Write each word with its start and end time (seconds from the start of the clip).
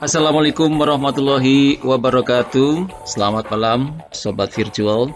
Assalamualaikum 0.00 0.72
warahmatullahi 0.80 1.76
wabarakatuh. 1.84 2.88
Selamat 3.04 3.52
malam, 3.52 4.00
sobat 4.08 4.56
virtual. 4.56 5.12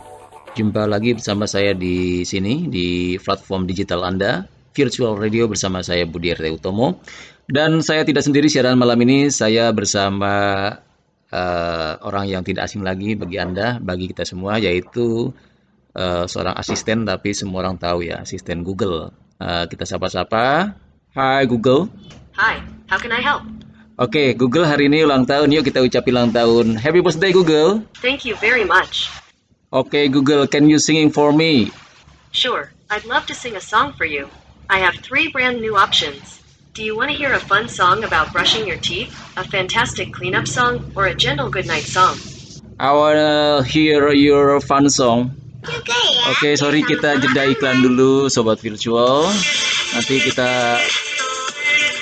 Jumpa 0.52 0.84
lagi 0.84 1.16
bersama 1.16 1.48
saya 1.48 1.72
di 1.72 2.28
sini 2.28 2.68
di 2.68 3.16
platform 3.16 3.64
digital 3.64 4.04
Anda, 4.04 4.44
Virtual 4.76 5.16
Radio 5.16 5.48
bersama 5.48 5.80
saya 5.80 6.04
Budi 6.04 6.36
RT 6.36 6.60
Utomo. 6.60 7.00
Dan 7.48 7.80
saya 7.80 8.04
tidak 8.04 8.20
sendiri 8.20 8.52
siaran 8.52 8.76
malam 8.76 9.00
ini, 9.00 9.32
saya 9.32 9.72
bersama 9.72 10.68
uh, 11.32 11.92
orang 12.04 12.28
yang 12.28 12.42
tidak 12.44 12.68
asing 12.68 12.84
lagi 12.84 13.16
bagi 13.16 13.40
Anda, 13.40 13.80
bagi 13.80 14.12
kita 14.12 14.28
semua, 14.28 14.60
yaitu 14.60 15.32
uh, 15.96 16.24
seorang 16.28 16.54
asisten, 16.54 17.08
tapi 17.08 17.32
semua 17.32 17.64
orang 17.64 17.80
tahu 17.80 18.04
ya, 18.04 18.20
asisten 18.20 18.60
Google. 18.60 19.10
Uh, 19.40 19.64
kita 19.66 19.88
sapa-sapa. 19.88 20.76
Hai 21.16 21.48
Google. 21.48 21.88
Hi, 22.36 22.60
how 22.92 23.00
can 23.00 23.10
I 23.10 23.24
help? 23.24 23.48
Oke, 23.96 24.12
okay, 24.12 24.28
Google 24.36 24.68
hari 24.68 24.92
ini 24.92 25.08
ulang 25.08 25.24
tahun. 25.24 25.48
Yuk 25.48 25.72
kita 25.72 25.80
ucapin 25.80 26.12
ulang 26.12 26.32
tahun. 26.36 26.76
Happy 26.76 27.00
birthday 27.00 27.32
Google. 27.32 27.80
Thank 28.04 28.28
you 28.28 28.36
very 28.36 28.68
much. 28.68 29.08
Oke 29.72 29.88
okay, 29.88 30.04
Google, 30.12 30.44
can 30.44 30.68
you 30.68 30.76
singing 30.76 31.08
for 31.08 31.32
me? 31.32 31.72
Sure, 32.36 32.68
I'd 32.92 33.08
love 33.08 33.24
to 33.32 33.34
sing 33.34 33.56
a 33.56 33.64
song 33.64 33.96
for 33.96 34.04
you. 34.04 34.28
I 34.68 34.84
have 34.84 35.00
three 35.00 35.32
brand 35.32 35.64
new 35.64 35.80
options. 35.80 36.44
Do 36.76 36.84
you 36.84 36.92
want 36.92 37.08
to 37.08 37.16
hear 37.16 37.32
a 37.32 37.40
fun 37.40 37.72
song 37.72 38.04
about 38.04 38.36
brushing 38.36 38.68
your 38.68 38.76
teeth, 38.76 39.08
a 39.40 39.44
fantastic 39.48 40.12
cleanup 40.12 40.44
song, 40.44 40.92
or 40.92 41.08
a 41.08 41.16
gentle 41.16 41.48
goodnight 41.48 41.88
song? 41.88 42.20
I 42.76 42.92
wanna 42.92 43.64
hear 43.64 44.12
your 44.12 44.60
fun 44.60 44.92
song. 44.92 45.45
Oke, 45.65 45.93
okay, 46.31 46.53
sorry 46.57 46.81
kita 46.81 47.21
jeda 47.21 47.45
iklan 47.45 47.85
dulu 47.85 48.27
Sobat 48.27 48.57
Virtual. 48.59 49.29
Nanti 49.93 50.17
kita 50.23 50.79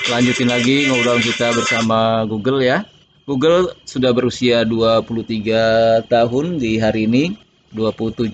lanjutin 0.10 0.48
lagi 0.48 0.88
ngobrol 0.88 1.20
kita 1.20 1.52
bersama 1.52 2.24
Google 2.24 2.64
ya. 2.64 2.88
Google 3.28 3.76
sudah 3.86 4.10
berusia 4.16 4.66
23 4.66 6.08
tahun 6.10 6.46
di 6.58 6.82
hari 6.82 7.06
ini, 7.06 7.38
27 7.76 8.34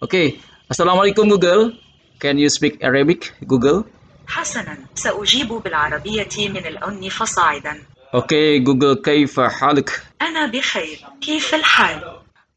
okay. 0.00 0.26
Assalamualaikum 0.70 1.28
Google. 1.28 1.76
Can 2.16 2.40
you 2.40 2.48
speak 2.48 2.80
Arabic, 2.80 3.36
Google? 3.44 3.84
حسنا 4.26 4.78
سأجيب 4.94 5.48
بالعربية 5.48 6.34
من 6.50 6.66
الأن 6.66 7.08
فصاعدا 7.08 7.82
أوكي 8.14 8.58
جوجل 8.58 8.94
كيف 8.94 9.40
حالك؟ 9.40 10.02
أنا 10.22 10.46
بخير 10.46 10.98
كيف 11.20 11.54
الحال؟ 11.54 12.00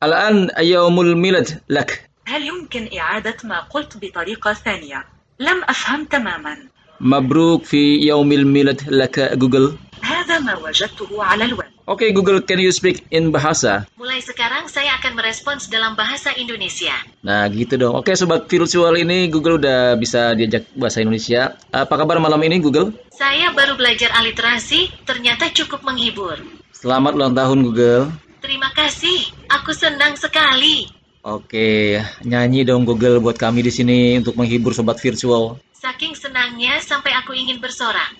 الآن 0.03 0.49
يوم 0.59 0.99
الميلاد 1.01 1.61
لك 1.69 2.09
هل 2.25 2.47
يمكن 2.47 2.89
إعادة 2.99 3.37
ما 3.43 3.59
قلت 3.59 3.97
بطريقة 3.97 4.53
ثانية؟ 4.53 5.05
لم 5.39 5.63
أفهم 5.63 6.05
تماما 6.05 6.57
مبروك 7.01 7.63
في 7.63 7.95
يوم 7.95 8.31
الميلاد 8.31 8.81
لك 8.87 9.19
جوجل 9.19 9.77
هذا 10.01 10.39
ما 10.39 10.55
وجدته 10.57 11.23
على 11.23 11.45
الويب 11.45 11.79
Oke 11.89 12.05
okay, 12.05 12.13
Google, 12.13 12.37
can 12.45 12.61
you 12.61 12.69
speak 12.69 13.01
in 13.09 13.33
bahasa? 13.33 13.89
Mulai 13.97 14.21
sekarang 14.21 14.69
saya 14.69 14.93
akan 15.01 15.17
merespons 15.17 15.73
dalam 15.73 15.97
bahasa 15.97 16.29
Indonesia. 16.37 16.93
Nah 17.25 17.49
gitu 17.49 17.81
dong. 17.81 17.97
Oke 17.97 18.13
okay, 18.13 18.15
sobat 18.21 18.45
virtual 18.45 18.93
ini 18.93 19.25
Google 19.25 19.57
udah 19.57 19.97
bisa 19.97 20.37
diajak 20.37 20.69
bahasa 20.77 21.01
Indonesia. 21.01 21.57
Apa 21.73 21.97
kabar 21.97 22.21
malam 22.21 22.37
ini 22.45 22.61
Google? 22.61 22.93
Saya 23.09 23.49
baru 23.57 23.73
belajar 23.73 24.13
aliterasi, 24.21 24.93
ternyata 25.01 25.49
cukup 25.49 25.81
menghibur. 25.81 26.37
Selamat 26.74 27.14
ulang 27.14 27.34
tahun 27.38 27.58
Google. 27.62 28.10
Terima 28.42 28.68
kasih, 28.74 29.30
aku 29.46 29.70
senang 29.70 30.18
sekali. 30.18 30.90
Oke, 31.24 31.96
nyanyi 32.26 32.66
dong 32.66 32.84
Google 32.84 33.22
buat 33.22 33.38
kami 33.40 33.64
di 33.64 33.72
sini 33.72 34.20
untuk 34.20 34.36
menghibur 34.36 34.76
sobat 34.76 35.00
virtual. 35.00 35.56
Saking 35.72 36.12
senangnya 36.12 36.76
sampai 36.82 37.16
aku 37.16 37.32
ingin 37.32 37.62
bersorak. 37.62 38.12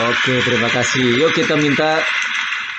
Oke, 0.00 0.40
terima 0.46 0.72
kasih. 0.72 1.20
Yuk 1.20 1.36
kita 1.36 1.58
minta 1.60 2.00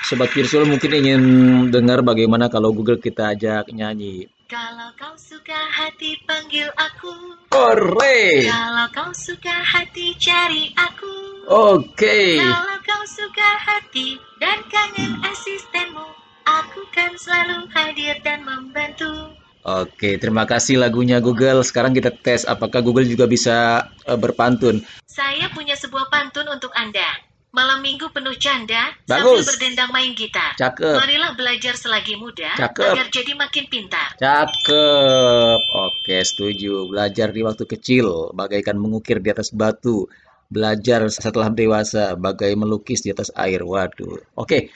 sobat 0.08 0.32
virtual 0.34 0.66
mungkin 0.66 0.90
ingin 0.90 1.22
dengar 1.70 2.02
bagaimana 2.02 2.50
kalau 2.50 2.74
Google 2.74 2.98
kita 2.98 3.36
ajak 3.36 3.70
nyanyi. 3.70 4.26
Kalau 4.50 4.90
kau 4.98 5.14
suka 5.14 5.56
hati 5.56 6.18
panggil 6.26 6.66
aku. 6.74 7.14
Ore. 7.54 8.48
Kalau 8.50 8.86
kau 8.90 9.12
suka 9.14 9.54
hati 9.64 10.12
cari 10.18 10.74
aku. 10.76 11.31
Oke. 11.50 11.98
Okay. 11.98 12.30
Kalau 12.38 12.78
kau 12.86 13.02
suka 13.08 13.48
hati 13.66 14.14
dan 14.38 14.62
kangen 14.70 15.18
asistenmu, 15.26 16.06
aku 16.46 16.86
kan 16.94 17.18
selalu 17.18 17.66
hadir 17.74 18.14
dan 18.22 18.46
membantu. 18.46 19.34
Oke, 19.62 20.18
terima 20.18 20.42
kasih 20.42 20.78
lagunya 20.78 21.22
Google. 21.22 21.62
Sekarang 21.62 21.94
kita 21.94 22.10
tes 22.10 22.42
apakah 22.42 22.82
Google 22.82 23.06
juga 23.06 23.30
bisa 23.30 23.86
uh, 24.06 24.18
berpantun. 24.18 24.82
Saya 25.06 25.50
punya 25.54 25.78
sebuah 25.78 26.10
pantun 26.10 26.50
untuk 26.50 26.74
Anda. 26.74 27.06
Malam 27.52 27.84
minggu 27.84 28.08
penuh 28.16 28.32
canda 28.40 28.96
Bagus. 29.04 29.44
sambil 29.44 29.44
berdendang 29.44 29.90
main 29.92 30.16
gitar. 30.16 30.56
Cakep. 30.56 31.04
Marilah 31.04 31.36
belajar 31.36 31.76
selagi 31.76 32.16
muda 32.16 32.48
Cakep. 32.56 32.96
agar 32.96 33.06
jadi 33.12 33.32
makin 33.36 33.64
pintar. 33.68 34.16
Cakep. 34.16 35.60
Oke, 35.60 36.16
setuju. 36.24 36.88
Belajar 36.88 37.28
di 37.28 37.44
waktu 37.44 37.68
kecil 37.68 38.32
bagaikan 38.32 38.80
mengukir 38.80 39.20
di 39.20 39.28
atas 39.28 39.52
batu. 39.52 40.08
Belajar 40.52 41.08
setelah 41.08 41.48
dewasa 41.48 42.20
bagai 42.20 42.52
melukis 42.52 43.00
di 43.00 43.08
atas 43.08 43.32
air. 43.32 43.64
Waduh. 43.64 44.20
Oke. 44.36 44.68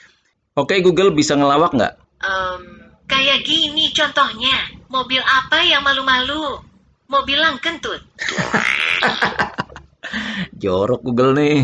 Oke, 0.56 0.80
Google 0.80 1.12
bisa 1.12 1.36
ngelawak 1.36 1.76
nggak? 1.76 1.94
Um, 2.24 2.86
Kayak 3.06 3.46
gini 3.46 3.94
contohnya. 3.94 4.82
Mobil 4.90 5.22
apa 5.22 5.62
yang 5.62 5.86
malu-malu? 5.86 6.58
Mobil 7.06 7.38
lang 7.38 7.62
kentut. 7.62 8.02
Jorok 10.62 11.06
Google 11.06 11.38
nih. 11.38 11.62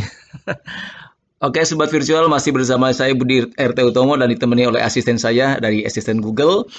Oke, 1.47 1.67
sobat 1.67 1.91
virtual 1.91 2.31
masih 2.31 2.55
bersama 2.55 2.95
saya 2.95 3.11
Budi 3.19 3.43
RT 3.59 3.79
Utomo 3.83 4.15
dan 4.15 4.31
ditemani 4.31 4.71
oleh 4.71 4.79
asisten 4.79 5.19
saya 5.19 5.59
dari 5.59 5.83
asisten 5.83 6.23
Google. 6.23 6.71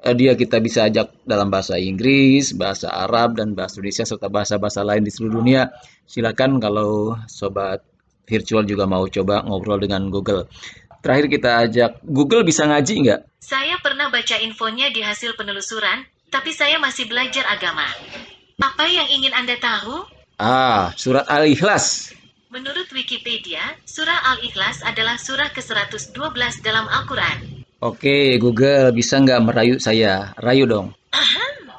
Eh, 0.00 0.16
dia 0.16 0.32
kita 0.32 0.56
bisa 0.64 0.88
ajak 0.88 1.12
dalam 1.28 1.52
bahasa 1.52 1.76
Inggris, 1.76 2.56
bahasa 2.56 2.88
Arab 2.88 3.36
dan 3.36 3.52
bahasa 3.52 3.84
Indonesia 3.84 4.08
serta 4.08 4.32
bahasa-bahasa 4.32 4.80
lain 4.80 5.04
di 5.04 5.12
seluruh 5.12 5.44
dunia. 5.44 5.68
Silakan 6.08 6.56
kalau 6.56 7.20
sobat 7.28 7.84
virtual 8.24 8.64
juga 8.64 8.88
mau 8.88 9.04
coba 9.12 9.44
ngobrol 9.44 9.76
dengan 9.76 10.08
Google. 10.08 10.48
Terakhir 11.04 11.26
kita 11.28 11.50
ajak 11.68 11.90
Google 12.00 12.48
bisa 12.48 12.64
ngaji 12.64 12.94
nggak? 13.04 13.20
Saya 13.44 13.76
pernah 13.84 14.08
baca 14.08 14.40
infonya 14.40 14.88
di 14.88 15.04
hasil 15.04 15.36
penelusuran, 15.36 16.08
tapi 16.32 16.56
saya 16.56 16.80
masih 16.80 17.04
belajar 17.04 17.44
agama. 17.52 17.84
Apa 18.56 18.88
yang 18.88 19.08
ingin 19.08 19.36
Anda 19.36 19.60
tahu? 19.60 20.04
Ah, 20.40 20.96
surat 20.96 21.28
Al-Ikhlas. 21.28 22.16
Menurut 22.48 22.88
Wikipedia, 22.88 23.60
surah 23.84 24.32
Al-Ikhlas 24.32 24.80
adalah 24.80 25.20
surah 25.20 25.52
ke-112 25.52 26.64
dalam 26.64 26.88
Al-Quran. 26.88 27.59
Oke, 27.80 28.36
Google, 28.36 28.92
bisa 28.92 29.16
nggak 29.16 29.40
merayu 29.40 29.80
saya? 29.80 30.36
Rayu 30.36 30.68
dong. 30.68 30.92
Ahem. 31.16 31.72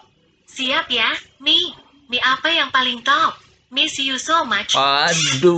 Siap 0.50 0.90
ya, 0.90 1.14
Mi. 1.38 1.78
Mi 2.10 2.18
apa 2.18 2.50
yang 2.50 2.74
paling 2.74 3.06
top? 3.06 3.38
Miss 3.70 4.02
you 4.02 4.18
so 4.18 4.42
much. 4.42 4.74
Aduh, 4.74 5.54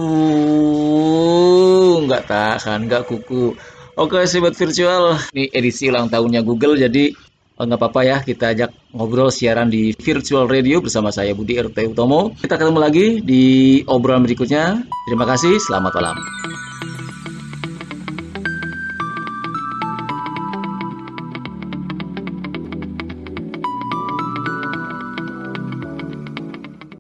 nggak 2.04 2.28
tahan, 2.28 2.92
nggak 2.92 3.08
kuku. 3.08 3.56
Oke, 3.96 4.28
sobat 4.28 4.60
virtual, 4.60 5.16
ini 5.32 5.48
edisi 5.56 5.88
ulang 5.88 6.12
tahunnya 6.12 6.44
Google, 6.44 6.76
jadi 6.76 7.16
oh, 7.56 7.64
nggak 7.64 7.80
apa-apa 7.80 8.02
ya, 8.04 8.20
kita 8.20 8.52
ajak 8.52 8.76
ngobrol 8.92 9.32
siaran 9.32 9.72
di 9.72 9.96
virtual 9.96 10.52
radio 10.52 10.84
bersama 10.84 11.08
saya 11.08 11.32
Budi 11.32 11.56
RT 11.56 11.96
Utomo. 11.96 12.36
Kita 12.36 12.60
ketemu 12.60 12.84
lagi 12.84 13.24
di 13.24 13.80
obrolan 13.88 14.28
berikutnya. 14.28 14.84
Terima 15.08 15.24
kasih, 15.24 15.56
selamat 15.56 16.04
malam. 16.04 16.20